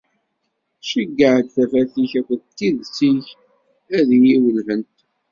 [0.89, 3.25] Ceyyeɛ-d tafat-ik akked tidet-ik
[3.97, 4.95] ad iyi-wellhent.